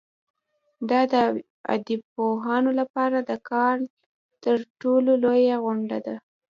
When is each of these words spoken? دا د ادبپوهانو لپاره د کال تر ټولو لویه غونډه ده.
دا 0.89 1.01
د 1.13 1.15
ادبپوهانو 1.75 2.69
لپاره 2.79 3.17
د 3.29 3.31
کال 3.49 3.79
تر 4.43 4.57
ټولو 4.81 5.11
لویه 5.23 5.55
غونډه 5.63 5.97
ده. 6.05 6.15